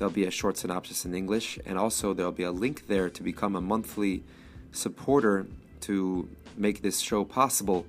[0.00, 3.22] There'll be a short synopsis in English, and also there'll be a link there to
[3.22, 4.24] become a monthly
[4.72, 5.46] supporter
[5.82, 7.84] to make this show possible.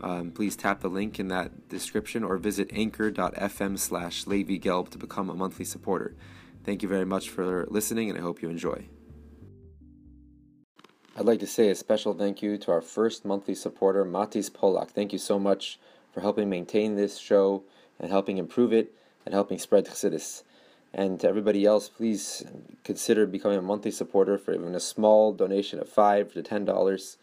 [0.00, 5.30] Um, please tap the link in that description or visit anchor.fm slash Gelb to become
[5.30, 6.16] a monthly supporter.
[6.64, 8.86] Thank you very much for listening, and I hope you enjoy.
[11.16, 14.88] I'd like to say a special thank you to our first monthly supporter, Matis Polak.
[14.90, 15.78] Thank you so much
[16.12, 17.62] for helping maintain this show
[18.00, 18.92] and helping improve it
[19.24, 20.42] and helping spread Chassidus.
[20.96, 22.42] And to everybody else, please
[22.82, 27.18] consider becoming a monthly supporter for even a small donation of five to ten dollars.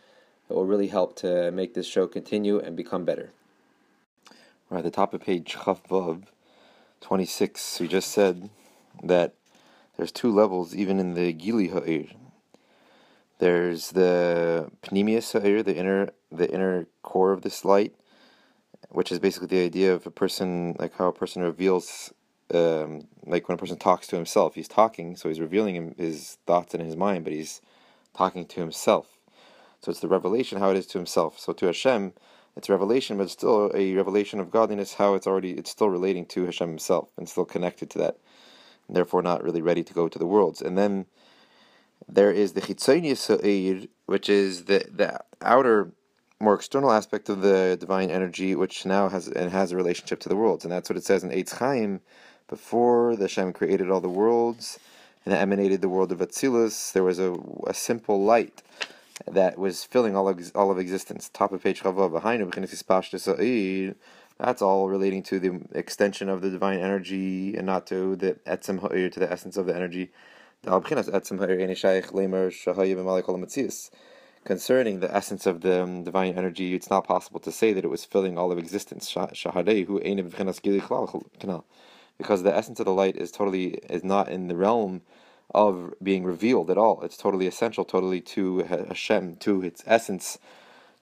[0.48, 3.32] It will really help to make this show continue and become better.
[4.70, 6.26] We're at the top of page Chavav
[7.02, 7.80] 26.
[7.80, 8.52] We just said
[9.02, 9.34] that
[9.98, 12.10] there's two levels even in the Gili Ha'ir.
[13.40, 17.96] There's the Pnimius Ha'ir, the inner the inner core of this light,
[18.90, 22.14] which is basically the idea of a person, like how a person reveals
[22.56, 26.38] um, like when a person talks to himself, he's talking, so he's revealing him, his
[26.46, 27.62] thoughts in his mind, but he's
[28.16, 29.18] talking to himself.
[29.82, 31.40] So it's the revelation how it is to himself.
[31.40, 32.14] So to Hashem,
[32.56, 34.94] it's revelation, but it's still a revelation of godliness.
[34.94, 38.18] How it's already it's still relating to Hashem himself and still connected to that,
[38.88, 40.62] and therefore not really ready to go to the worlds.
[40.62, 41.06] And then
[42.08, 45.92] there is the chitzonius which is the the outer,
[46.40, 50.30] more external aspect of the divine energy, which now has and has a relationship to
[50.30, 52.02] the worlds, and that's what it says in Eitz Chaim
[52.54, 54.78] before the Hashem created all the worlds
[55.26, 58.62] and emanated the world of Atzilus, there was a, a simple light
[59.26, 61.32] that was filling all of, all of existence.
[61.34, 61.98] Top of page that's
[64.62, 69.10] all relating to the extension of the divine energy and not to the etzem ha'ir,
[69.10, 70.12] to the essence of the energy.
[74.46, 77.90] Concerning the essence of the um, divine energy, it's not possible to say that it
[77.90, 79.12] was filling all of existence
[82.18, 85.02] because the essence of the light is totally is not in the realm
[85.54, 87.02] of being revealed at all.
[87.02, 90.38] It's totally essential, totally to Hashem, to its essence,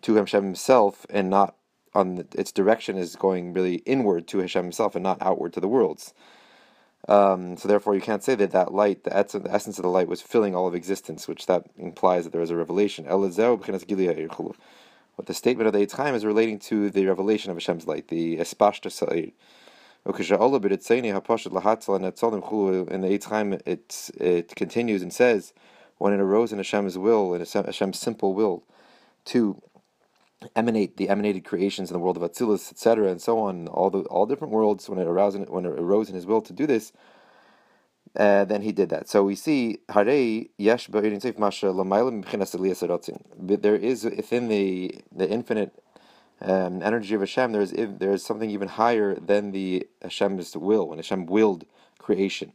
[0.01, 1.55] to Hashem Himself, and not
[1.93, 5.59] on the, its direction is going really inward to Hashem Himself and not outward to
[5.59, 6.13] the worlds.
[7.07, 10.21] Um, so therefore, you can't say that that light, the essence of the light, was
[10.21, 13.05] filling all of existence, which that implies that there was a revelation.
[13.05, 13.35] What
[15.25, 18.91] the statement of the Chaim is relating to the revelation of Hashem's light, the espashta
[18.91, 19.31] sa'ir.
[20.03, 20.13] In
[23.01, 23.25] the Eitz
[23.67, 25.53] it, it continues and says,
[25.99, 28.63] when it arose in Hashem's will, in Hashem's simple will,
[29.25, 29.61] to
[30.55, 33.99] emanate the emanated creations in the world of Atzilus, etc., and so on, all the
[34.05, 36.65] all different worlds, when it arose in, when it arose in His will to do
[36.65, 36.91] this,
[38.15, 39.07] uh, then He did that.
[39.07, 40.07] So we see There
[43.75, 45.75] is within the the infinite
[46.41, 50.87] um, energy of Hashem, there is there is something even higher than the Hashem's will,
[50.87, 51.65] when Hashem willed
[51.99, 52.53] creation.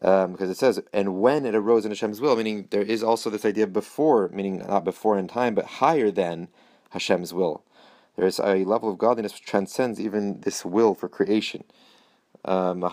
[0.00, 3.30] Um, because it says, and when it arose in Hashem's will, meaning there is also
[3.30, 6.48] this idea before, meaning not before in time, but higher than
[6.90, 7.62] Hashem's will.
[8.16, 11.64] There is a level of godliness which transcends even this will for creation.
[12.44, 12.92] Um, and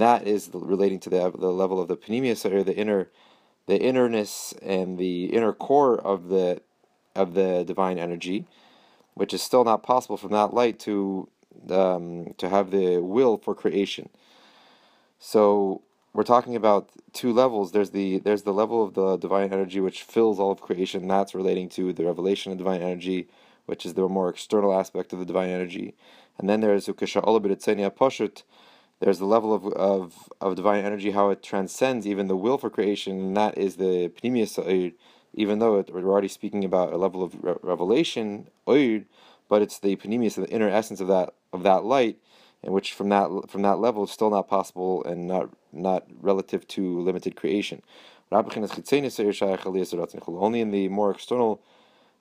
[0.00, 3.08] that is relating to the, the level of the pnimius, or the inner
[3.66, 6.60] the innerness and the inner core of the
[7.14, 8.46] of the divine energy,
[9.14, 11.28] which is still not possible from that light to
[11.70, 14.08] um, to have the will for creation.
[15.18, 17.72] So we're talking about two levels.
[17.72, 21.08] There's the there's the level of the divine energy which fills all of creation.
[21.08, 23.28] That's relating to the revelation of divine energy,
[23.66, 25.94] which is the more external aspect of the divine energy.
[26.38, 28.42] And then there's ukesha ukasha pashut,
[29.02, 32.70] there's the level of, of, of divine energy, how it transcends even the will for
[32.70, 34.94] creation, and that is the pnimius
[35.34, 39.96] even though it, we're already speaking about a level of re- revelation, but it's the
[39.96, 42.18] pnimius, the inner essence of that of that light,
[42.62, 46.68] in which from that from that level is still not possible and not not relative
[46.68, 47.82] to limited creation.
[48.30, 51.60] Only in the more external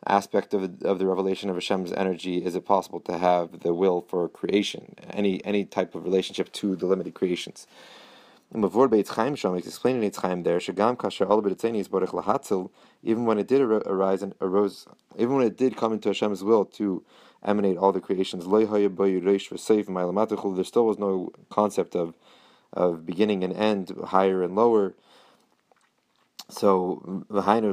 [0.08, 4.02] aspect of, of the revelation of Hashem's energy is it possible to have the will
[4.02, 7.68] for creation, any any type of relationship to the limited creations.
[8.52, 8.62] There,
[13.04, 14.88] even when it did arise and arose,
[15.18, 17.04] even when it did come into Hashem's will to
[17.44, 18.68] emanate all the creations, there
[20.66, 22.16] still was no concept of
[22.74, 24.96] of beginning and end, higher and lower.
[26.50, 27.26] So,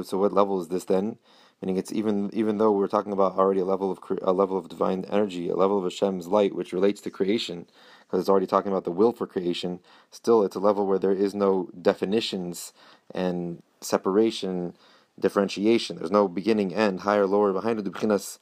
[0.03, 1.17] so what level is this then?
[1.61, 4.69] Meaning, it's even even though we're talking about already a level of a level of
[4.69, 7.65] divine energy, a level of Hashem's light, which relates to creation,
[8.03, 9.79] because it's already talking about the will for creation.
[10.09, 12.71] Still, it's a level where there is no definitions
[13.13, 14.73] and separation,
[15.19, 15.97] differentiation.
[15.97, 18.39] There's no beginning, end, higher, lower, behind the b'chinas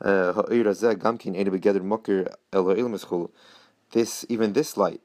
[0.00, 0.32] uh,
[3.92, 5.00] this even this light,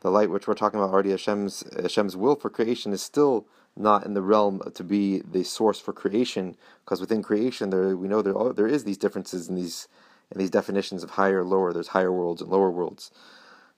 [0.00, 3.46] the light which we're talking about already, Hashem's Hashem's will for creation is still
[3.76, 8.08] not in the realm to be the source for creation, because within creation there we
[8.08, 9.88] know there are, there is these differences in these
[10.30, 11.72] in these definitions of higher, lower.
[11.72, 13.10] There's higher worlds and lower worlds.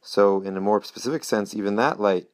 [0.00, 2.29] So, in a more specific sense, even that light,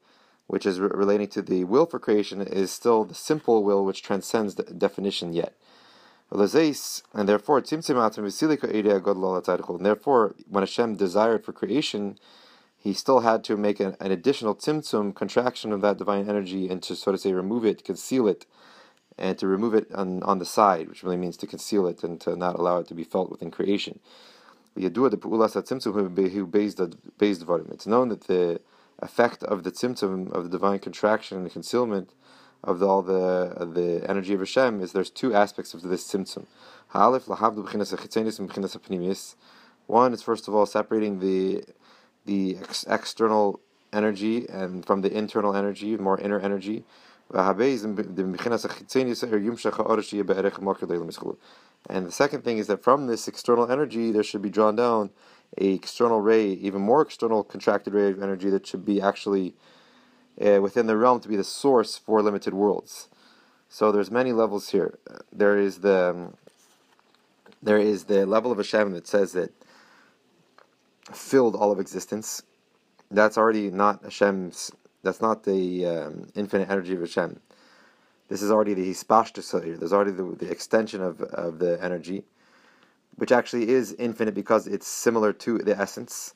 [0.46, 4.02] which is re- relating to the will for creation, is still the simple will which
[4.02, 5.54] transcends the definition yet.
[6.32, 6.48] And
[7.28, 7.76] therefore, and
[9.86, 12.18] therefore, when Hashem desired for creation,
[12.80, 16.82] he still had to make an, an, additional tzimtzum, contraction of that divine energy, and
[16.82, 18.46] to sort of say remove it, conceal it,
[19.18, 22.18] and to remove it on, on the side, which really means to conceal it and
[22.22, 24.00] to not allow it to be felt within creation.
[24.74, 25.10] It's known
[28.08, 28.60] that the
[29.00, 32.14] effect of the tzimtzum, of the divine contraction and concealment,
[32.62, 36.46] of the, all the the energy of Hashem is there's two aspects of this tzimtzum.
[39.86, 41.64] One is first of all separating the
[42.30, 43.60] the ex- external
[43.92, 46.84] energy and from the internal energy, more inner energy.
[47.32, 47.58] And
[52.06, 55.10] the second thing is that from this external energy, there should be drawn down
[55.58, 59.54] a external ray, even more external contracted ray of energy that should be actually
[60.40, 63.08] uh, within the realm to be the source for limited worlds.
[63.68, 64.98] So there's many levels here.
[65.32, 66.36] There is the um,
[67.62, 69.52] there is the level of Hashem that says that
[71.16, 72.42] filled all of existence.
[73.10, 74.70] That's already not Hashem's.
[75.02, 77.40] That's not the um, infinite energy of Hashem.
[78.28, 82.24] This is already the hispashta There's already the, the extension of, of the energy,
[83.16, 86.34] which actually is infinite because it's similar to the essence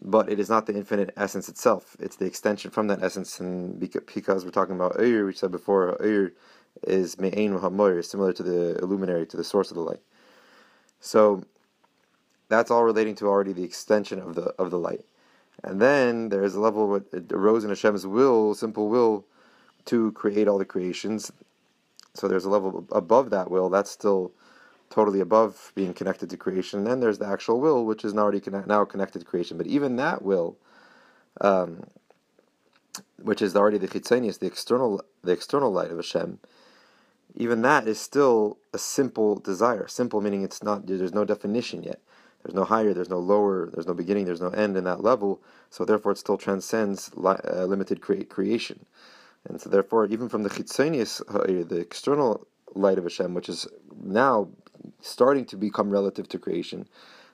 [0.00, 1.96] but it is not the infinite essence itself.
[2.00, 5.96] It's the extension from that essence, and because we're talking about Eir, which said before,
[5.98, 6.32] Eir
[6.82, 10.00] is Me'ein Hamoir, similar to the illuminary, to the source of the light.
[11.00, 11.44] So
[12.48, 15.04] that's all relating to already the extension of the of the light.
[15.62, 19.24] And then there is a level it arose in Hashem's will, simple will,
[19.86, 21.32] to create all the creations.
[22.14, 23.70] So there's a level above that will.
[23.70, 24.32] That's still
[24.90, 26.80] totally above being connected to creation.
[26.80, 29.56] And then there's the actual will, which is now already connect, now connected to creation.
[29.56, 30.56] But even that will,
[31.40, 31.84] um,
[33.20, 36.38] which is already the chitzenius, the external, the external light of Hashem,
[37.34, 39.88] even that is still a simple desire.
[39.88, 40.86] Simple meaning it's not.
[40.86, 42.00] There's no definition yet.
[42.44, 42.92] There's no higher.
[42.92, 43.70] There's no lower.
[43.72, 44.26] There's no beginning.
[44.26, 45.42] There's no end in that level.
[45.70, 48.84] So therefore, it still transcends li- uh, limited cre- creation.
[49.48, 51.22] And so therefore, even from the chitzenius,
[51.68, 53.66] the external light of Hashem, which is
[54.02, 54.48] now
[55.00, 56.86] starting to become relative to creation,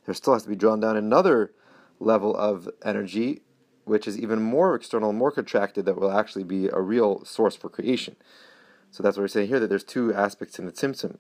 [0.07, 1.53] there still has to be drawn down another
[1.99, 3.43] level of energy,
[3.85, 7.69] which is even more external, more contracted, that will actually be a real source for
[7.69, 8.17] creation.
[8.91, 11.19] So that's what we're saying here that there's two aspects in the tzimtzum.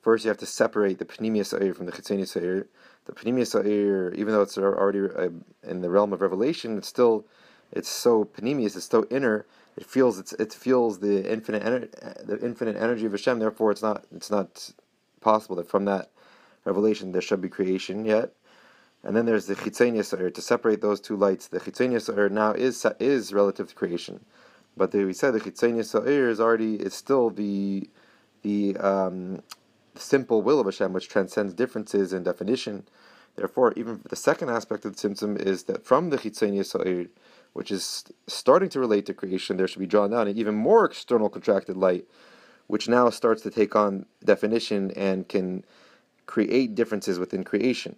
[0.00, 2.66] First, you have to separate the Pneumiya Sa'ir from the Chitzeniya Sa'ir.
[3.04, 5.28] The Pneumiya Sa'ir, even though it's already uh,
[5.62, 7.26] in the realm of revelation, it's still
[7.72, 9.46] it's so Pnimius, it's so inner.
[9.76, 13.38] It feels it's it feels the infinite ener- the infinite energy of Hashem.
[13.38, 14.72] Therefore, it's not it's not
[15.20, 16.10] possible that from that
[16.64, 18.32] revelation there should be creation yet.
[19.02, 20.30] And then there's the chitzenia sa'ir.
[20.30, 24.24] To separate those two lights, the chitzenia sa'ir now is is relative to creation,
[24.76, 27.88] but the, we said the chitzenia sa'ir is already is still the
[28.42, 29.42] the um,
[29.96, 32.86] simple will of Hashem, which transcends differences in definition.
[33.36, 37.06] Therefore, even the second aspect of the tzimtzum is that from the chitzenia sa'ir,
[37.52, 40.84] which is starting to relate to creation, there should be drawn down an even more
[40.84, 42.06] external contracted light
[42.70, 45.64] which now starts to take on definition and can
[46.26, 47.96] create differences within creation.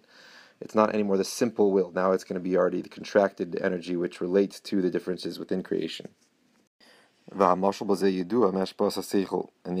[0.59, 1.91] It's not anymore the simple will.
[1.91, 5.61] Now it's going to be already the contracted energy which relates to the differences within
[5.61, 6.07] creation.
[7.29, 7.53] And the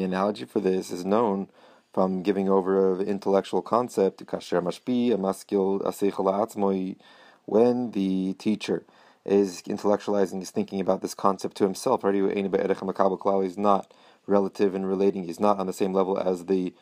[0.03, 1.49] analogy for this is known
[1.93, 4.25] from giving over the intellectual concept
[4.61, 6.97] Mashbi, a mask, aseichala at
[7.45, 8.83] when the teacher
[9.25, 12.01] is intellectualizing, is thinking about this concept to himself.
[12.03, 13.93] He's not
[14.25, 15.23] relative and relating.
[15.23, 16.73] He's not on the same level as the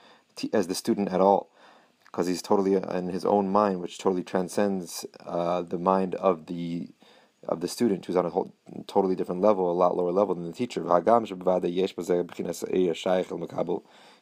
[0.54, 1.50] as the student at all,
[2.06, 6.88] because he's totally in his own mind, which totally transcends uh, the mind of the
[7.48, 8.54] of the student, who's on a whole,
[8.88, 10.82] totally different level, a lot lower level than the teacher.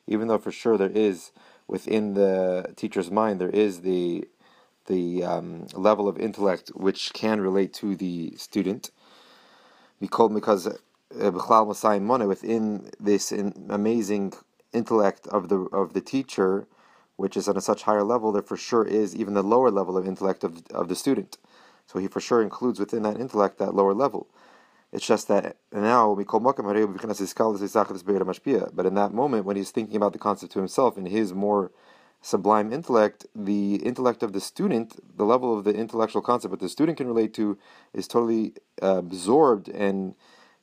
[0.09, 1.31] Even though for sure there is
[1.67, 4.27] within the teacher's mind there is the
[4.87, 8.89] the um, level of intellect which can relate to the student
[10.01, 10.77] because uh,
[12.27, 14.33] within this amazing
[14.73, 16.67] intellect of the of the teacher,
[17.15, 19.97] which is on a such higher level, there for sure is even the lower level
[19.97, 21.37] of intellect of, of the student.
[21.87, 24.27] So he for sure includes within that intellect that lower level.
[24.91, 26.55] It's just that now we call But
[28.85, 31.71] in that moment, when he's thinking about the concept to himself in his more
[32.21, 36.69] sublime intellect, the intellect of the student, the level of the intellectual concept that the
[36.69, 37.57] student can relate to,
[37.93, 40.15] is totally absorbed and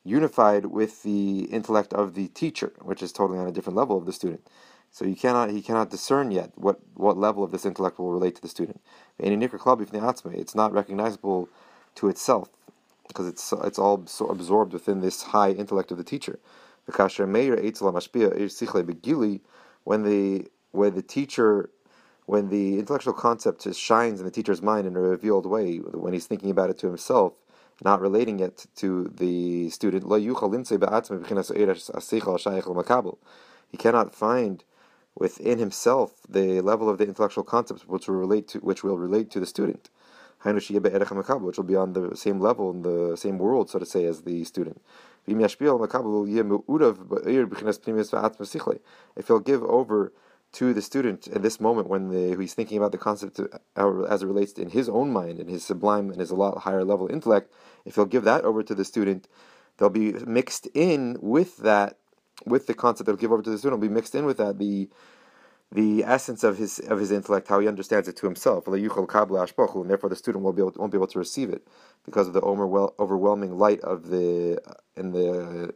[0.03, 4.07] unified with the intellect of the teacher, which is totally on a different level of
[4.07, 4.47] the student.
[4.91, 8.35] So you cannot he cannot discern yet what, what level of this intellect will relate
[8.37, 8.81] to the student.
[9.19, 11.49] It's not recognizable
[11.97, 12.56] to itself
[13.09, 16.39] because it's it's all so absorbed within this high intellect of the teacher.
[19.85, 21.71] When the when the teacher
[22.27, 26.27] when the intellectual concept shines in the teacher's mind in a revealed way, when he's
[26.27, 27.35] thinking about it to himself,
[27.85, 30.05] not relating it to the student,
[33.71, 34.65] he cannot find
[35.15, 39.31] within himself the level of the intellectual concepts which will relate to which will relate
[39.31, 39.89] to the student
[40.45, 44.23] which will be on the same level in the same world, so to say, as
[44.23, 44.81] the student.
[45.27, 45.37] If
[49.27, 50.13] he'll give over
[50.53, 53.41] to the student at this moment when the, he's thinking about the concept
[53.77, 56.37] uh, as it relates to, in his own mind and his sublime and his a
[56.37, 57.53] lot higher level intellect,
[57.85, 59.29] if he'll give that over to the student,
[59.77, 61.99] they'll be mixed in with that,
[62.45, 64.59] with the concept they'll give over to the student, will be mixed in with that
[64.59, 64.89] the
[65.73, 70.11] the essence of his of his intellect, how he understands it to himself, and therefore
[70.11, 71.67] the student won't be able to, won't be able to receive it
[72.05, 75.75] because of the overwhelming light of the uh, in the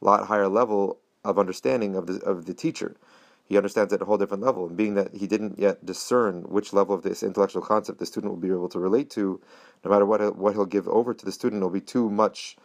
[0.00, 2.96] lot higher level of understanding of the of the teacher.
[3.44, 6.72] He understands at a whole different level, and being that he didn't yet discern which
[6.72, 9.40] level of this intellectual concept the student will be able to relate to,
[9.84, 12.56] no matter what what he'll give over to the student, it'll be too much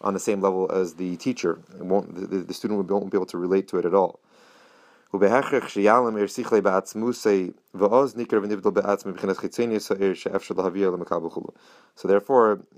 [0.00, 1.60] on the same level as the teacher.
[1.78, 4.20] It won't the, the student won't be able to relate to it at all.
[5.10, 5.62] So therefore,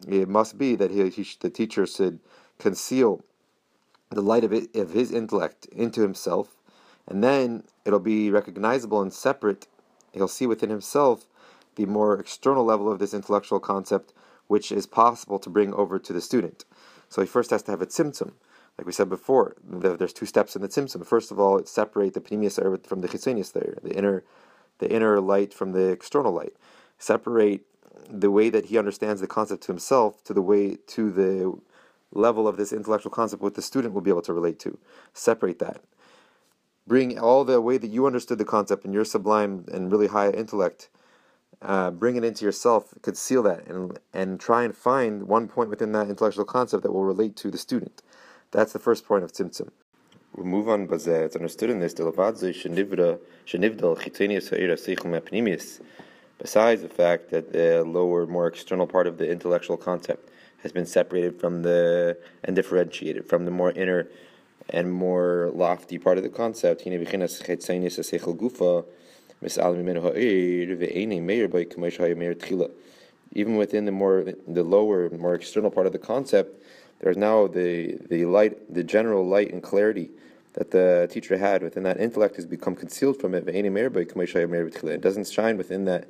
[0.07, 2.21] it must be that he, he, the teacher should
[2.59, 3.25] conceal
[4.11, 6.57] the light of, it, of his intellect into himself,
[7.09, 9.67] and then it'll be recognizable and separate.
[10.13, 11.27] He'll see within himself
[11.75, 14.13] the more external level of this intellectual concept,
[14.47, 16.65] which is possible to bring over to the student.
[17.09, 18.35] So he first has to have a tzimtzum
[18.81, 21.05] like we said before, there's two steps in the tzimtzum.
[21.05, 22.57] First of all, separate the pnimius
[22.87, 24.25] from the chitzonius there, the inner,
[24.79, 26.55] the inner light from the external light.
[26.99, 27.67] Separate
[28.09, 31.61] the way that he understands the concept to himself to the way to the
[32.11, 34.79] level of this intellectual concept what the student will be able to relate to.
[35.13, 35.83] Separate that.
[36.87, 40.31] Bring all the way that you understood the concept in your sublime and really high
[40.31, 40.89] intellect.
[41.61, 45.93] Uh, bring it into yourself, conceal that, and and try and find one point within
[45.93, 48.01] that intellectual concept that will relate to the student.
[48.53, 49.71] That's the first point of Tzimtzum.
[50.35, 51.95] We move on, but it's understood in this,
[56.39, 60.31] besides the fact that the lower, more external part of the intellectual concept
[60.63, 64.09] has been separated from the, and differentiated from the more inner
[64.71, 66.87] and more lofty part of the concept,
[73.33, 76.60] even within the more the lower, more external part of the concept,
[77.01, 80.11] there's now the, the light, the general light and clarity
[80.55, 83.49] that the teacher had within that intellect has become concealed from it.
[83.49, 86.09] It doesn't shine within that,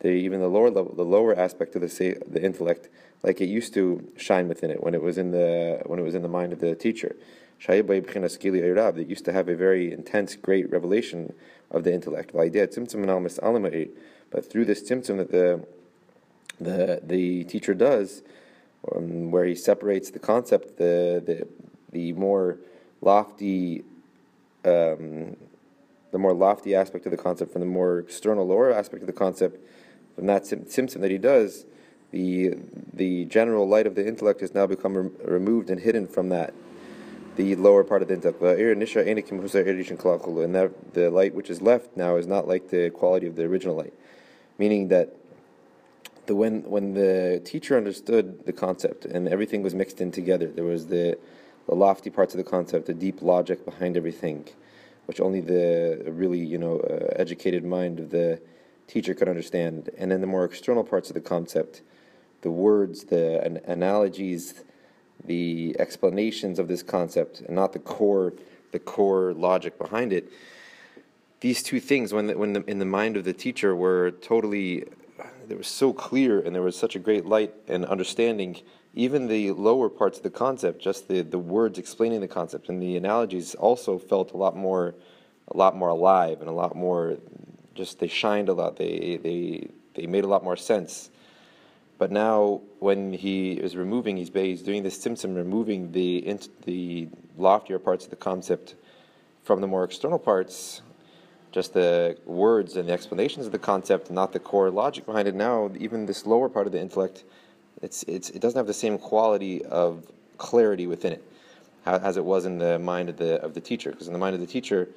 [0.00, 2.88] the, even the lower level, the lower aspect of the the intellect,
[3.22, 6.14] like it used to shine within it when it was in the when it was
[6.14, 7.14] in the mind of the teacher.
[7.66, 11.32] That used to have a very intense, great revelation
[11.70, 12.34] of the intellect.
[12.34, 13.86] Eh,
[14.30, 15.64] but through this tzimtzum that the
[16.60, 18.22] the the teacher does,
[18.94, 21.46] um, where he separates the concept, the the,
[21.92, 22.58] the more
[23.00, 23.84] lofty,
[24.64, 25.36] um,
[26.10, 29.12] the more lofty aspect of the concept from the more external, lower aspect of the
[29.12, 29.58] concept.
[30.14, 31.66] From that tzimtzum that he does,
[32.10, 32.54] the
[32.92, 36.54] the general light of the intellect has now become re- removed and hidden from that
[37.36, 38.40] the lower part of the intellect.
[38.42, 38.82] And
[40.54, 43.76] that the light which is left now is not like the quality of the original
[43.76, 43.94] light,
[44.58, 45.14] meaning that
[46.26, 50.64] the when when the teacher understood the concept and everything was mixed in together, there
[50.64, 51.18] was the
[51.66, 54.46] the lofty parts of the concept, the deep logic behind everything,
[55.06, 58.40] which only the really you know uh, educated mind of the
[58.86, 61.82] teacher could understand, and then the more external parts of the concept,
[62.42, 64.62] the words, the an- analogies,
[65.24, 68.34] the explanations of this concept, and not the core
[68.72, 70.30] the core logic behind it.
[71.40, 74.84] These two things, when the, when the, in the mind of the teacher, were totally
[75.48, 78.60] it was so clear and there was such a great light and understanding
[78.94, 82.80] even the lower parts of the concept, just the, the words explaining the concept and
[82.80, 84.94] the analogies also felt a lot more
[85.48, 87.18] a lot more alive and a lot more
[87.74, 88.76] just they shined a lot.
[88.76, 91.10] They they they made a lot more sense.
[91.96, 97.78] But now, when he is removing, he's, he's doing this tzimtzum removing the the loftier
[97.78, 98.74] parts of the concept
[99.42, 100.82] from the more external parts,
[101.54, 105.36] just the words and the explanations of the concept, not the core logic behind it.
[105.36, 107.22] Now, even this lower part of the intellect,
[107.80, 110.04] it's, it's, it doesn't have the same quality of
[110.36, 111.22] clarity within it
[111.86, 113.92] as it was in the mind of the of the teacher.
[113.92, 114.88] Because in the mind of the teacher,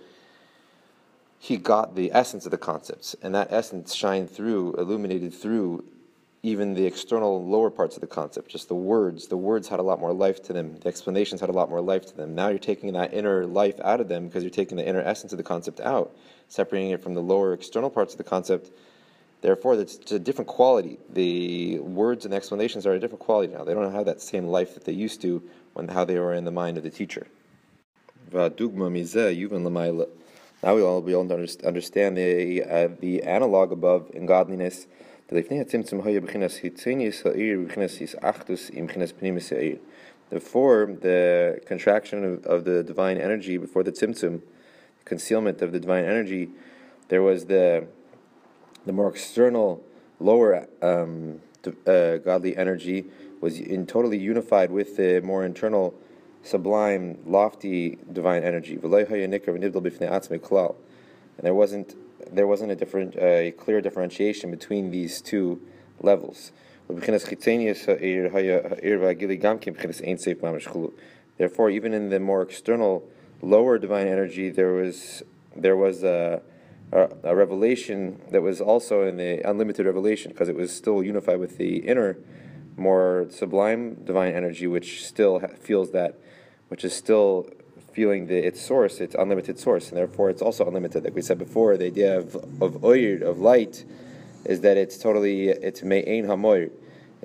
[1.37, 5.83] he got the essence of the concepts, and that essence shined through, illuminated through
[6.47, 9.27] even the external lower parts of the concept, just the words.
[9.27, 10.77] The words had a lot more life to them.
[10.77, 12.35] The explanations had a lot more life to them.
[12.35, 15.33] Now you're taking that inner life out of them because you're taking the inner essence
[15.33, 16.15] of the concept out,
[16.47, 18.71] separating it from the lower external parts of the concept.
[19.41, 20.97] Therefore, it's a different quality.
[21.09, 23.65] The words and explanations are a different quality now.
[23.65, 26.45] They don't have that same life that they used to when how they were in
[26.45, 27.27] the mind of the teacher.
[30.63, 34.87] Now we all be able to understand the uh, the analog above in godliness.
[35.29, 35.57] Before
[40.86, 44.41] the contraction of, of the divine energy, before the tzimtzum,
[45.03, 46.50] concealment of the divine energy,
[47.10, 47.88] there was the
[48.86, 49.84] the more external,
[50.22, 51.41] lower um,
[51.86, 53.05] uh, godly energy
[53.41, 55.93] was in totally unified with the more internal
[56.41, 58.79] sublime, lofty divine energy.
[58.81, 58.93] And
[61.43, 61.96] there wasn't
[62.31, 65.62] there wasn't a different a clear differentiation between these two
[66.01, 66.51] levels.
[71.38, 73.07] Therefore, even in the more external,
[73.41, 75.24] lower divine energy, there was
[75.55, 76.41] there was a,
[76.91, 81.39] a, a revelation that was also in the unlimited revelation because it was still unified
[81.39, 82.17] with the inner,
[82.75, 86.19] more sublime divine energy, which still feels that
[86.69, 87.50] which is still
[87.97, 91.03] feeling the, its source, its unlimited source, and therefore it's also unlimited.
[91.03, 92.27] Like we said before, the idea of
[92.65, 93.75] of oir, of light,
[94.45, 96.67] is that it's totally it's me'ein hamoir.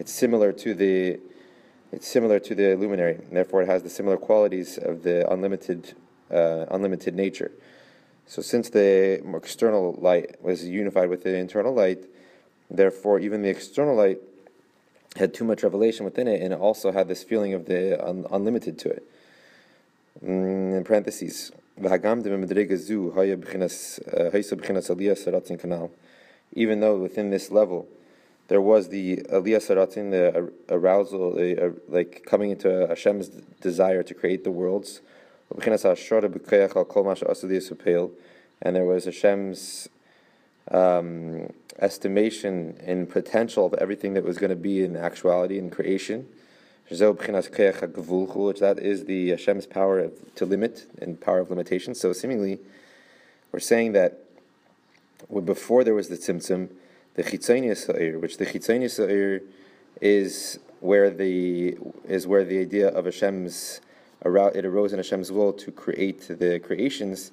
[0.00, 1.20] It's similar to the
[1.94, 5.80] it's similar to the luminary, and therefore it has the similar qualities of the unlimited
[6.38, 7.50] uh, unlimited nature.
[8.26, 8.90] So since the
[9.36, 12.02] external light was unified with the internal light,
[12.70, 14.20] therefore even the external light
[15.16, 18.26] had too much revelation within it, and it also had this feeling of the un-
[18.30, 19.04] unlimited to it.
[20.24, 21.50] Mm, in parentheses,
[26.54, 27.88] even though within this level
[28.46, 33.28] there was the aliyah saratin, the arousal, the, like coming into Hashem's
[33.60, 35.00] desire to create the worlds,
[35.50, 35.62] and
[38.76, 39.88] there was Hashem's
[40.70, 46.28] um, estimation and potential of everything that was going to be in actuality in creation
[48.46, 51.94] which that is the Hashem's power of, to limit and power of limitation.
[51.94, 52.60] So seemingly,
[53.50, 54.18] we're saying that
[55.44, 56.70] before there was the tzimtzum,
[57.14, 59.42] the chitzonius sa'ir, which the chitzonius sa'ir
[60.00, 61.76] is where the
[62.08, 63.80] is where the idea of Hashem's
[64.24, 67.32] it arose in Hashem's will to create the creations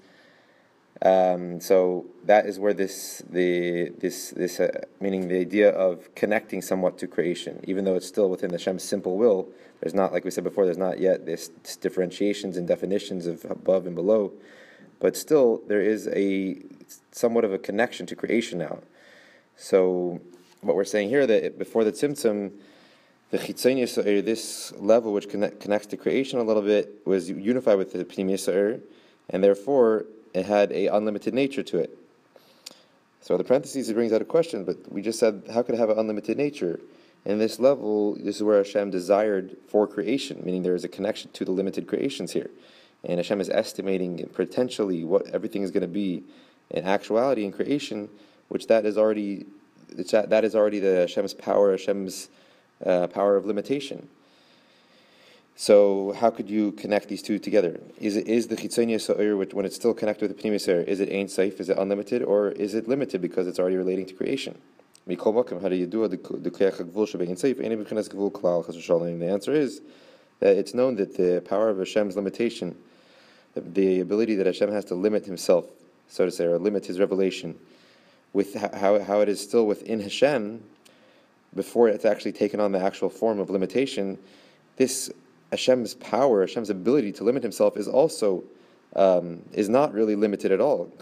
[1.01, 6.61] um, so that is where this the this this uh, meaning the idea of connecting
[6.61, 9.47] somewhat to creation, even though it's still within the Hashem's simple will.
[9.79, 13.45] There's not, like we said before, there's not yet this, this differentiations and definitions of
[13.49, 14.33] above and below,
[14.99, 16.57] but still there is a
[17.11, 18.79] somewhat of a connection to creation now.
[19.55, 20.19] So
[20.59, 22.51] what we're saying here that before the tzimtzum,
[23.31, 27.93] the chitzonius this level which connect, connects to creation a little bit was unified with
[27.93, 28.81] the pnimius
[29.29, 31.97] and therefore it had a unlimited nature to it.
[33.21, 35.79] So the parentheses it brings out a question, but we just said how could it
[35.79, 36.79] have an unlimited nature?
[37.25, 41.29] In this level, this is where Hashem desired for creation, meaning there is a connection
[41.31, 42.49] to the limited creations here.
[43.03, 46.23] And Hashem is estimating potentially what everything is going to be
[46.69, 48.09] in actuality in creation,
[48.47, 49.45] which that is already
[49.89, 52.29] that is already the Hashem's power, Hashem's
[52.85, 54.07] uh, power of limitation.
[55.59, 57.81] So how could you connect these two together?
[57.97, 61.11] Is it is the chitzonia sa'ir when it's still connected with the pnimius is it
[61.11, 61.59] ein sof?
[61.59, 64.57] Is it unlimited, or is it limited because it's already relating to creation?
[65.05, 65.17] The
[69.29, 69.81] answer is
[70.39, 72.77] that it's known that the power of Hashem's limitation,
[73.53, 75.65] the ability that Hashem has to limit Himself,
[76.07, 77.59] so to say, or limit His revelation,
[78.31, 80.63] with how how it is still within Hashem,
[81.53, 84.17] before it's actually taken on the actual form of limitation,
[84.77, 85.11] this
[85.51, 88.43] Hashem's power, Hashem's ability to limit Himself is also
[89.53, 90.85] is not really limited at all.
[90.85, 90.99] It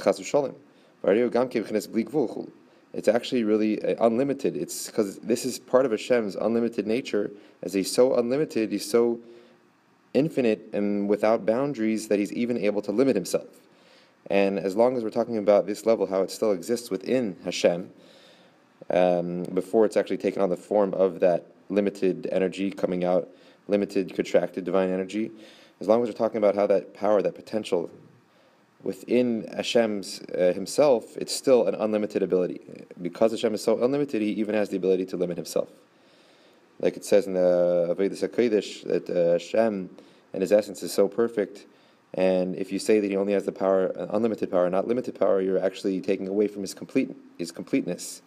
[2.94, 4.56] It's actually really uh, unlimited.
[4.58, 7.32] It's because this is part of Hashem's unlimited nature.
[7.62, 9.20] As he's so unlimited, he's so
[10.14, 13.48] infinite and without boundaries that he's even able to limit himself.
[14.30, 17.90] And as long as we're talking about this level, how it still exists within Hashem,
[18.90, 23.30] um, before it's actually taken on the form of that limited energy coming out,
[23.68, 25.32] limited, contracted divine energy,
[25.80, 27.90] as long as we're talking about how that power, that potential
[28.84, 32.62] within Hashem's uh, himself, it's still an unlimited ability.
[33.02, 35.70] Because Hashem is so unlimited, he even has the ability to limit himself.
[36.80, 39.90] Like it says in the Avodah HaKodesh that uh, Hashem
[40.34, 41.66] and his essence is so perfect,
[42.14, 45.42] and if you say that he only has the power, unlimited power, not limited power,
[45.42, 48.22] you're actually taking away from his complete his completeness.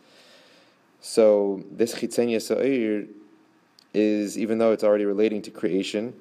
[1.00, 3.07] So this chitzenia sa'ir
[3.94, 6.14] is, even though it's already relating to creation,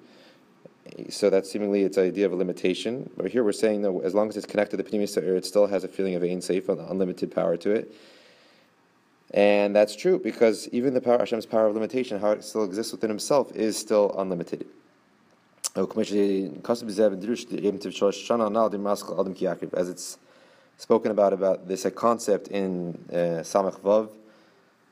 [1.09, 3.09] so that's seemingly its idea of a limitation.
[3.15, 5.67] But here we're saying that as long as it's connected to the Pnimius it still
[5.67, 7.93] has a feeling of Ein Sof, unlimited power to it.
[9.31, 12.91] And that's true because even the power, Hashem's power of limitation, how it still exists
[12.91, 14.65] within Himself, is still unlimited.
[15.75, 15.85] As
[19.89, 20.17] it's
[20.77, 24.09] spoken about about this concept in uh, Samach Vav,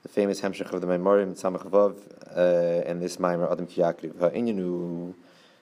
[0.07, 1.97] the famous Hemshech of the Memorim Samach Vav,
[2.35, 5.13] uh, and this Maimer Adam Kiyakriv.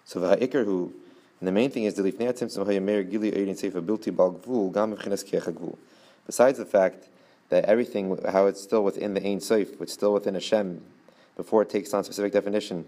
[0.06, 0.92] So v'ha'ikr
[1.40, 4.72] and the main thing is the lifnei atzimtzum hayamer gili eirin sefer bilti bal gvul
[4.72, 5.78] gam v'chinas gvul.
[6.28, 7.08] Besides the fact
[7.50, 10.82] that everything, how it's still within the Ein Sof, it's still within Hashem,
[11.36, 12.86] before it takes on specific definition,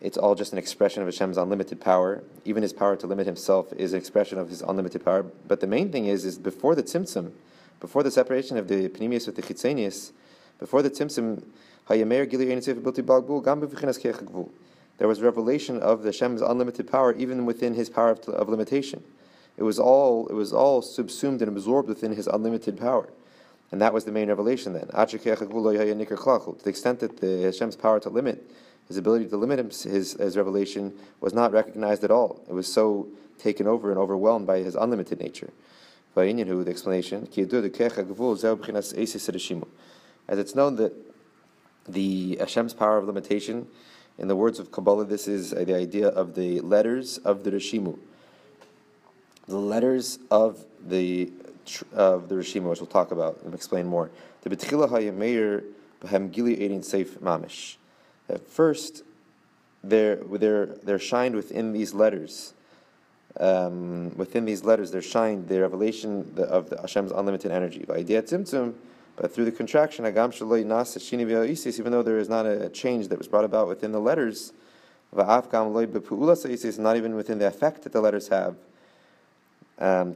[0.00, 2.22] it's all just an expression of Hashem's unlimited power.
[2.44, 5.24] Even His power to limit Himself is an expression of His unlimited power.
[5.24, 7.32] But the main thing is, is before the tzimtzum,
[7.80, 10.12] before the separation of the Pnimius with the Chitzenius,
[10.58, 11.08] before the gam
[14.98, 19.04] there was revelation of the Hashem's unlimited power even within his power of, of, limitation.
[19.56, 23.08] It was all it was all subsumed and absorbed within his unlimited power.
[23.70, 24.88] And that was the main revelation then.
[24.88, 25.30] To the
[26.66, 28.50] extent that the Hashem's power to limit,
[28.88, 32.42] his ability to limit his, his, his revelation was not recognized at all.
[32.48, 35.50] It was so taken over and overwhelmed by his unlimited nature.
[36.14, 37.28] The explanation,
[40.28, 40.92] as it's known that
[41.88, 43.66] the Hashem's power of limitation
[44.18, 47.98] in the words of Kabbalah, this is the idea of the letters of the Rishimu.
[49.46, 51.32] The letters of the
[51.92, 54.10] of the Rishimu, which we'll talk about and explain more.
[54.42, 55.64] The Betchila Hayameir
[56.00, 57.76] Bahem Gili Eidin Seif Mamish.
[58.28, 59.02] At first,
[59.82, 62.54] they're, they're, they're shined within these letters.
[63.38, 67.84] Um, within these letters, they're shined the revelation of the Hashem's unlimited energy.
[67.90, 68.74] Idea Tzimtzum
[69.20, 70.32] but through the contraction, agam
[71.78, 74.52] even though there is not a change that was brought about within the letters,
[75.12, 78.56] not even within the effect that the letters have.
[79.80, 80.14] Um,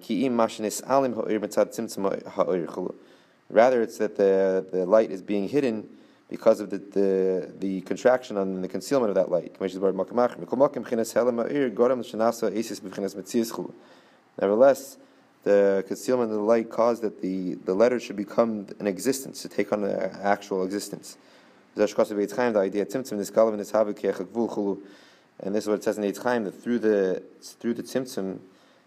[3.50, 5.88] Rather, it's that the, the light is being hidden
[6.30, 9.54] because of the, the, the contraction and the concealment of that light.
[14.40, 14.96] Nevertheless,
[15.44, 19.48] the concealment of the light caused that the, the letter should become an existence, to
[19.48, 21.16] take on an actual existence.
[21.74, 21.82] The
[22.56, 23.30] idea this
[25.40, 28.38] and this is what it says in Eitz Chaim, that through the through the tzimtzum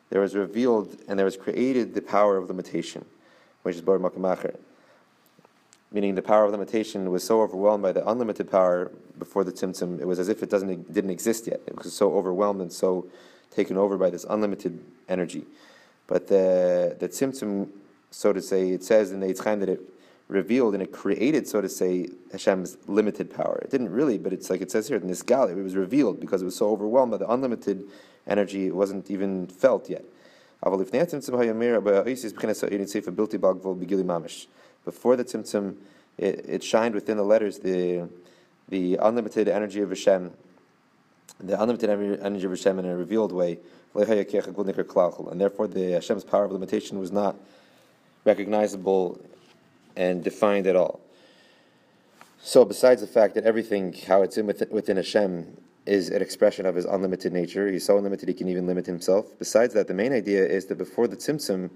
[0.10, 3.04] there was revealed and there was created the power of limitation,
[3.63, 4.56] which is bar makamacher.
[5.91, 10.00] Meaning the power of limitation was so overwhelmed by the unlimited power before the tzimtzum,
[10.00, 11.62] it was as if it doesn't didn't exist yet.
[11.68, 13.08] It was so overwhelmed and so
[13.52, 15.46] taken over by this unlimited energy.
[16.08, 17.70] But the the tzimtzum,
[18.12, 19.82] so to say, it says in the Eitz Chaim that it
[20.28, 23.60] revealed and it created, so to say, Hashem's limited power.
[23.62, 26.20] It didn't really, but it's like it says here in this gal, it was revealed
[26.20, 27.84] because it was so overwhelmed by the unlimited
[28.28, 30.04] energy, it wasn't even felt yet.
[30.63, 30.82] Before
[35.15, 35.76] the tzimtzum,
[36.18, 38.10] it, it shined within the letters the
[38.68, 40.32] the unlimited energy of Hashem,
[41.39, 43.60] the unlimited energy of Hashem in a revealed way,
[43.93, 47.36] and therefore the Hashem's power of limitation was not
[48.26, 49.19] recognizable
[49.95, 51.00] and defined at all.
[52.41, 56.65] So, besides the fact that everything, how it's in within, within Hashem, is an expression
[56.65, 59.28] of His unlimited nature, He's so unlimited He can even limit Himself.
[59.39, 61.71] Besides that, the main idea is that before the Tzimtzum,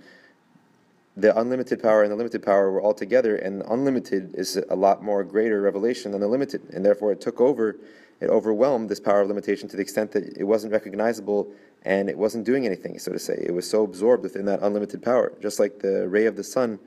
[1.18, 5.04] the unlimited power and the limited power were all together, and unlimited is a lot
[5.04, 7.76] more greater revelation than the limited, and therefore it took over,
[8.22, 11.52] it overwhelmed this power of limitation to the extent that it wasn't recognizable
[11.84, 13.42] and it wasn't doing anything, so to say.
[13.46, 16.80] It was so absorbed within that unlimited power, just like the ray of the sun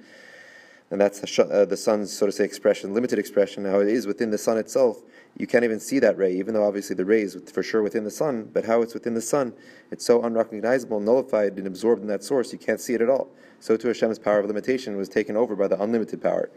[0.92, 4.30] and that's the, uh, sun's, so to say, expression, limited expression, how it is within
[4.30, 5.00] the sun itself,
[5.38, 8.04] you can't even see that ray, even though obviously the ray is for sure within
[8.04, 9.54] the sun, but how it's within the sun,
[9.90, 13.30] it's so unrecognizable, nullified, and absorbed in that source, you can't see it at all.
[13.58, 16.50] So too Hashem's power of limitation was taken over by the unlimited power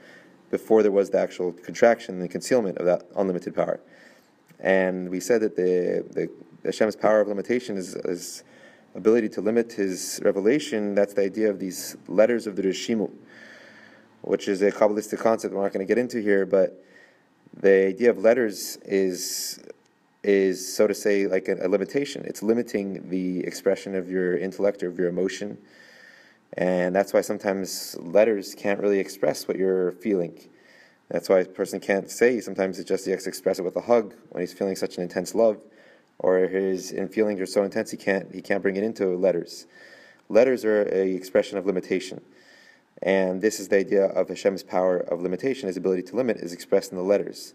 [0.52, 3.80] before there was the actual contraction and concealment of that unlimited power.
[4.60, 6.30] And we said that the, the
[6.64, 8.44] Hashem's power of limitation is, is
[8.96, 10.96] ability to limit his revelation.
[10.96, 13.12] That's the idea of these letters of the Rishimu,
[14.22, 16.84] which is a Kabbalistic concept we're not going to get into here, but
[17.58, 19.62] the idea of letters is
[20.24, 22.26] is so to say like a, a, limitation.
[22.26, 25.56] It's limiting the expression of your intellect or of your emotion,
[26.54, 30.50] and that's why sometimes letters can't really express what you're feeling.
[31.10, 32.40] That's why a person can't say.
[32.40, 34.98] Sometimes it's just he has to express it with a hug when he's feeling such
[34.98, 35.58] an intense love,
[36.20, 39.68] or his in feelings are so intense he can't he can't bring it into letters.
[40.30, 42.22] Letters are a expression of limitation.
[43.02, 45.68] And this is the idea of Hashem's power of limitation.
[45.68, 47.54] His ability to limit is expressed in the letters.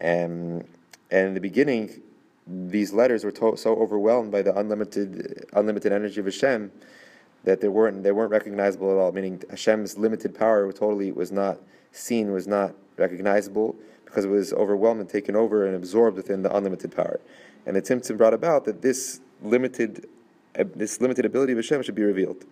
[0.00, 0.66] And,
[1.10, 2.02] and in the beginning,
[2.46, 6.70] these letters were to- so overwhelmed by the unlimited, unlimited energy of Hashem
[7.44, 11.58] that they weren't, they weren't recognizable at all, meaning Hashem's limited power totally was not
[11.94, 16.54] seen, was not recognizable, because it was overwhelmed and taken over and absorbed within the
[16.54, 17.20] unlimited power.
[17.66, 20.06] And the Tzimtzum brought about that this limited,
[20.58, 22.44] uh, this limited ability of Hashem should be revealed.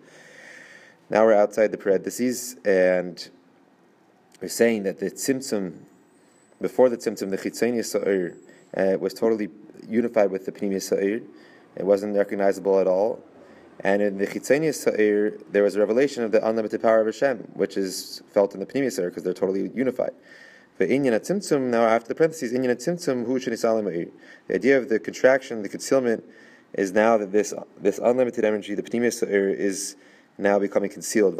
[1.09, 3.29] Now we're outside the parentheses, and
[4.41, 5.73] we're saying that the tzimtzum,
[6.59, 8.35] before the tzimtzum, the chitzoni sa'ir
[8.75, 9.49] uh, was totally
[9.87, 11.21] unified with the pnimi sa'ir.
[11.75, 13.23] It wasn't recognizable at all.
[13.79, 17.39] And in the chitzoni sa'ir, there was a revelation of the unlimited power of Hashem,
[17.53, 20.13] which is felt in the pnimi sa'ir because they're totally unified.
[20.77, 23.39] But inyan tzimtzum, now after the parentheses, inyan tzimtzum, hu
[24.47, 26.23] The idea of the contraction, the concealment,
[26.73, 29.95] is now that this this unlimited energy, the pnimi sa'ir, is
[30.37, 31.39] now becoming concealed.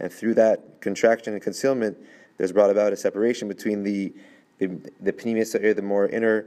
[0.00, 1.98] And through that contraction and concealment,
[2.36, 4.12] there's brought about a separation between the
[4.58, 4.66] the,
[5.00, 6.46] the the more inner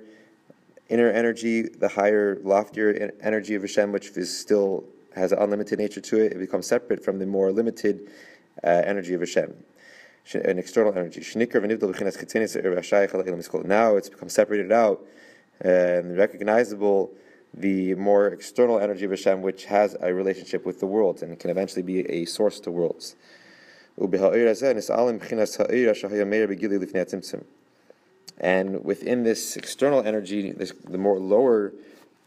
[0.92, 4.84] inner energy, the higher, loftier energy of Hashem, which is still
[5.16, 6.34] has an unlimited nature to it.
[6.34, 8.12] It becomes separate from the more limited
[8.64, 9.54] uh, energy of Hashem,
[10.34, 11.22] an external energy.
[11.24, 11.56] Now
[13.96, 15.02] it's become separated out
[15.62, 17.12] and recognizable
[17.54, 21.50] the more external energy of Hashem, which has a relationship with the worlds and can
[21.50, 23.16] eventually be a source to worlds.
[28.42, 31.74] And within this external energy, this, the more lower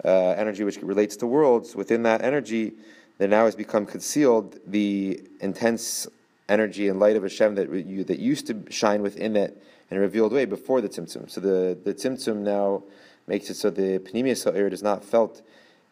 [0.05, 2.73] uh, energy which relates to worlds, within that energy,
[3.19, 6.07] there now has become concealed the intense
[6.49, 10.01] energy and light of Hashem that you, that used to shine within it in a
[10.01, 11.29] revealed way before the Tzimtzum.
[11.29, 12.85] So the, the Tzimtzum now
[13.27, 15.43] makes it so the Pnimius Sa'ir is not felt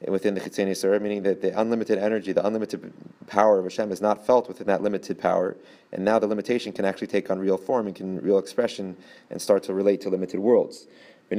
[0.09, 2.93] within the Chitzeni Sa'ir, meaning that the unlimited energy, the unlimited
[3.27, 5.57] power of Hashem is not felt within that limited power,
[5.93, 8.97] and now the limitation can actually take on real form and can real expression
[9.31, 10.87] and start to relate to limited worlds.
[11.31, 11.37] On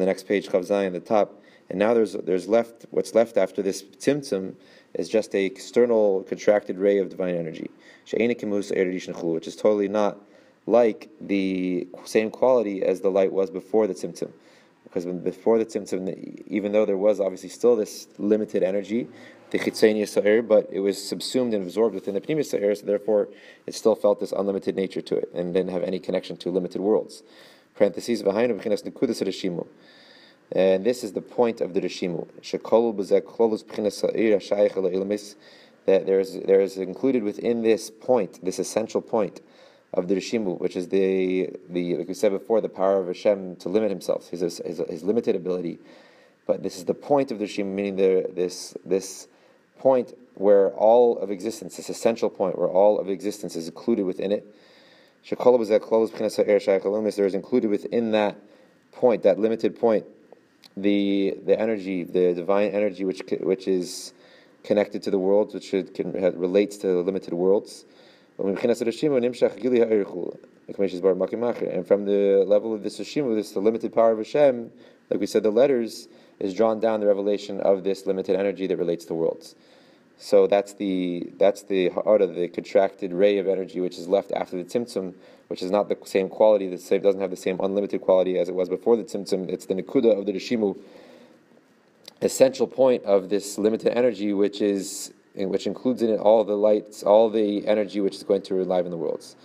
[0.00, 3.62] the next page, Chav Zayin, the top, and now there's there's left what's left after
[3.62, 4.54] this tzimtzum
[4.94, 7.70] is just a external contracted ray of divine energy,
[8.10, 10.18] which is totally not
[10.66, 14.30] like the same quality as the light was before the tzimtzum.
[14.94, 19.08] Because before the tzimtzum, even though there was obviously still this limited energy,
[19.50, 23.28] the chitzenia sa'ir, but it was subsumed and absorbed within the pneumis sa'ir, so therefore
[23.66, 26.80] it still felt this unlimited nature to it and didn't have any connection to limited
[26.80, 27.24] worlds.
[27.74, 28.22] Parentheses,
[30.52, 32.28] and this is the point of the Rishimu.
[35.86, 39.40] That there is, there is included within this point, this essential point,
[39.94, 43.56] of the Rishimu, which is the, the like we said before, the power of Hashem
[43.56, 45.78] to limit himself, his, his, his limited ability.
[46.46, 49.28] But this is the point of the Rishimu, meaning the, this, this
[49.78, 54.32] point where all of existence, this essential point where all of existence is included within
[54.32, 54.44] it.
[55.30, 55.38] There
[57.26, 58.36] is included within that
[58.92, 60.04] point, that limited point,
[60.76, 64.12] the the energy, the divine energy, which which is
[64.64, 67.84] connected to the worlds, which should, can, relates to the limited worlds.
[68.36, 68.68] And from
[72.04, 74.72] the level of this Hashimu, this the limited power of Hashem,
[75.10, 76.08] like we said, the letters
[76.40, 79.54] is drawn down the revelation of this limited energy that relates to worlds.
[80.18, 84.56] So that's the that's the ha'ara, the contracted ray of energy which is left after
[84.56, 85.14] the tzimtzum,
[85.48, 88.48] which is not the same quality, the same doesn't have the same unlimited quality as
[88.48, 89.48] it was before the tzimtzum.
[89.48, 90.76] It's the nikuda of the rishimu,
[92.22, 97.02] essential point of this limited energy, which is which includes in it all the lights,
[97.02, 99.36] all the energy which is going to enliven the worlds.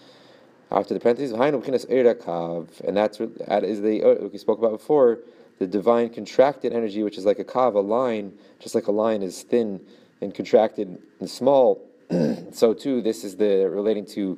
[0.72, 5.20] After the parentheses, and that's that is the uh, we spoke about before,
[5.58, 9.24] the divine contracted energy, which is like a kav, a line, just like a line
[9.24, 9.82] is thin
[10.22, 11.82] and contracted and small.
[12.52, 14.38] so too, this is the relating to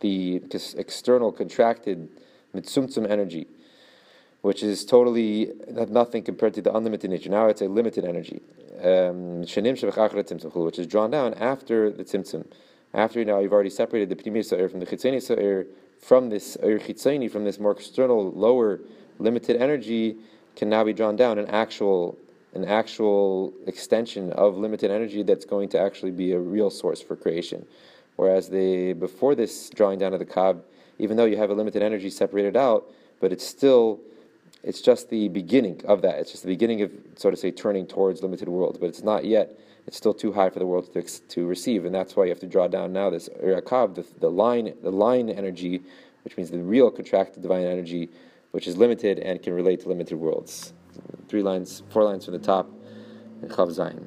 [0.00, 0.42] the
[0.76, 2.08] external contracted
[2.54, 3.46] mitzumtzum energy,
[4.42, 5.52] which is totally
[5.88, 7.30] nothing compared to the unlimited nature.
[7.30, 8.40] Now it's a limited energy,
[8.82, 12.46] um, which is drawn down after the tzimtzum.
[12.92, 15.66] After now you've already separated the pnimi sa'ir from the chitzeni sa'ir,
[16.00, 18.80] from this chitzeni, from this more external, lower,
[19.18, 20.16] limited energy,
[20.56, 22.18] can now be drawn down an actual
[22.52, 27.14] an actual extension of limited energy that's going to actually be a real source for
[27.14, 27.64] creation.
[28.16, 30.64] Whereas the before this drawing down of the kab,
[30.98, 34.00] even though you have a limited energy separated out, but it's still
[34.62, 36.18] it's just the beginning of that.
[36.18, 38.78] It's just the beginning of, so to say, turning towards limited worlds.
[38.78, 39.58] But it's not yet.
[39.86, 42.40] It's still too high for the world to, to receive, and that's why you have
[42.40, 45.82] to draw down now this irakav, the, the line, the line energy,
[46.22, 48.10] which means the real contracted divine energy,
[48.50, 50.74] which is limited and can relate to limited worlds.
[51.28, 52.70] Three lines, four lines from the top,
[53.40, 54.06] and chav zayin.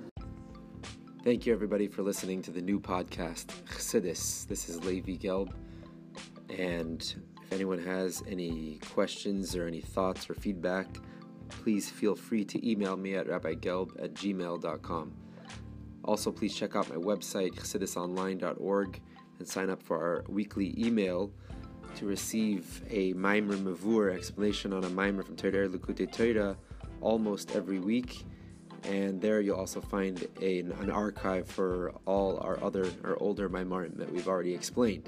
[1.24, 4.46] Thank you, everybody, for listening to the new podcast, Chassidus.
[4.48, 5.54] This is Levi Gelb,
[6.50, 7.16] and
[7.54, 10.88] anyone has any questions or any thoughts or feedback,
[11.50, 15.14] please feel free to email me at rabbigelb at gmail.com.
[16.04, 19.02] Also, please check out my website, chassidusonline.org,
[19.40, 21.32] and sign up for our weekly email
[21.96, 26.58] to receive a Maimer Mevuar explanation on a Maimer from Torah Likutei Torah
[27.02, 28.26] almost every week.
[28.84, 33.96] And there you'll also find a, an archive for all our other or older Maimarim
[33.98, 35.08] that we've already explained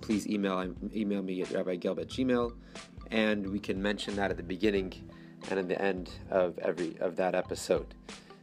[0.00, 2.52] please email um, email me at rabbigelb at gmail,
[3.10, 4.92] and we can mention that at the beginning
[5.50, 7.94] and at the end of every of that episode.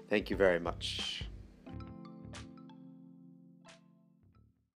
[0.10, 1.27] Thank you very much.